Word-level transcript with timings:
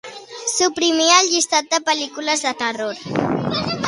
Suprimir 0.51 1.09
el 1.17 1.29
llistat 1.33 1.69
de 1.73 1.79
pel·lícules 1.89 2.47
de 2.47 2.55
terror. 2.63 3.05